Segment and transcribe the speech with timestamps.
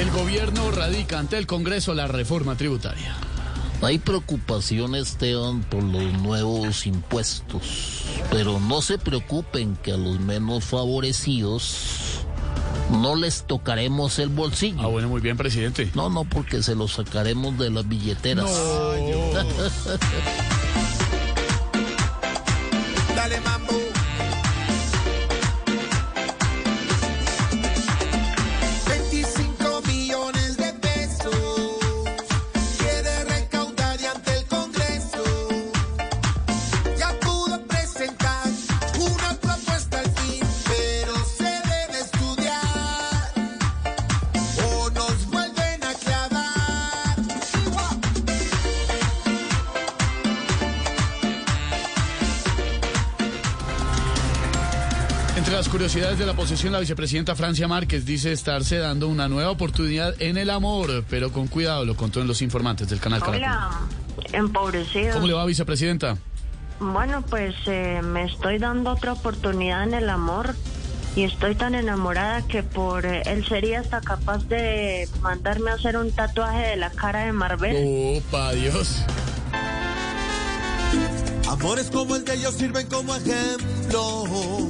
[0.00, 3.14] El gobierno radica ante el Congreso la reforma tributaria.
[3.82, 10.64] Hay preocupación, Esteban, por los nuevos impuestos, pero no se preocupen que a los menos
[10.64, 12.24] favorecidos
[12.90, 14.80] no les tocaremos el bolsillo.
[14.80, 15.90] Ah, bueno, muy bien, presidente.
[15.94, 18.50] No, no, porque se los sacaremos de las billeteras.
[23.14, 23.79] Dale mambo.
[55.40, 59.50] Entre las curiosidades de la posesión, la vicepresidenta Francia Márquez dice estarse dando una nueva
[59.50, 63.38] oportunidad en el amor, pero con cuidado, lo contó en los informantes del canal Caracol.
[63.38, 63.70] Hola,
[64.34, 65.14] empobrecido.
[65.14, 66.18] ¿Cómo le va, vicepresidenta?
[66.78, 70.54] Bueno, pues eh, me estoy dando otra oportunidad en el amor
[71.16, 75.96] y estoy tan enamorada que por eh, él sería hasta capaz de mandarme a hacer
[75.96, 78.18] un tatuaje de la cara de Marvel.
[78.18, 79.06] Opa, Dios.
[81.48, 84.69] Amores como el de ellos sirven como ejemplo.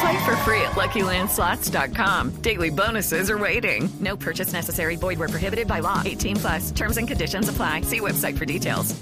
[0.00, 2.40] Play for free at LuckyLandSlots.com.
[2.40, 3.88] Daily bonuses are waiting.
[4.00, 4.96] No purchase necessary.
[4.96, 6.02] Void where prohibited by law.
[6.04, 6.70] 18 plus.
[6.70, 7.82] Terms and conditions apply.
[7.82, 8.94] See website for details.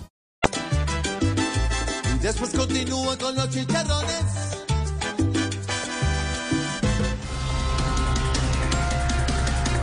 [2.14, 4.46] Y después continúa con los chicharrones.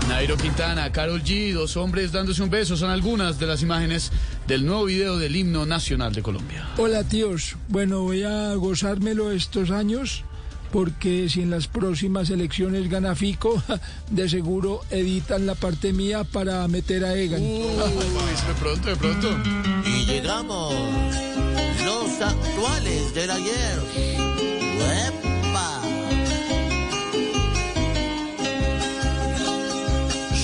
[0.09, 4.11] Nairo Quintana, Carol G, dos hombres dándose un beso son algunas de las imágenes
[4.47, 6.67] del nuevo video del himno nacional de Colombia.
[6.77, 10.23] Hola tíos, bueno voy a gozármelo estos años
[10.73, 13.61] porque si en las próximas elecciones gana Fico,
[14.09, 17.41] de seguro editan la parte mía para meter a Egan.
[17.41, 19.29] de pronto, de pronto.
[19.85, 20.73] Y llegamos
[21.85, 23.79] los actuales del ayer.
[24.79, 25.81] ¡Uepa!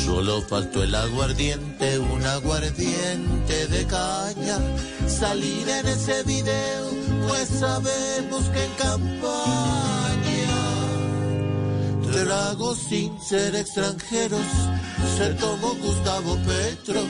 [0.06, 4.60] Solo faltó el aguardiente, un aguardiente de caña.
[5.08, 6.92] Salir en ese video,
[7.28, 9.99] pues sabemos que en campaña.
[12.12, 14.42] Tragos sin ser extranjeros,
[15.18, 17.02] se tomó Gustavo Petro.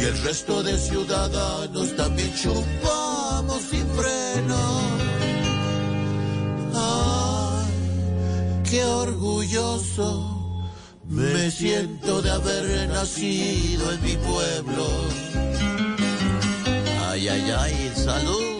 [0.00, 4.80] Y el resto de ciudadanos también chupamos sin freno.
[6.74, 10.36] Ay, qué orgulloso
[11.08, 14.86] me siento de haber nacido en mi pueblo.
[17.08, 18.55] Ay, ay, ay, salud.